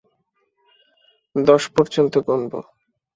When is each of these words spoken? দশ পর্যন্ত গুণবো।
দশ 1.35 1.63
পর্যন্ত 1.75 2.13
গুণবো। 2.27 2.59